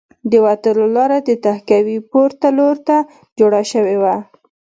د 0.31 0.33
وتلو 0.45 0.85
لاره 0.95 1.17
د 1.27 1.29
تهکوي 1.45 1.97
پورته 2.11 2.47
لور 2.57 2.75
ته 2.87 2.97
جوړه 3.39 3.61
شوې 3.71 3.95
وه 4.01 4.15